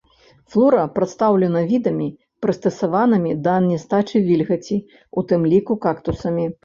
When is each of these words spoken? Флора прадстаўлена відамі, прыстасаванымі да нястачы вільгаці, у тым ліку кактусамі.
Флора 0.53 0.85
прадстаўлена 0.93 1.61
відамі, 1.73 2.07
прыстасаванымі 2.45 3.31
да 3.49 3.55
нястачы 3.69 4.17
вільгаці, 4.31 4.77
у 5.21 5.29
тым 5.33 5.41
ліку 5.53 5.81
кактусамі. 5.85 6.53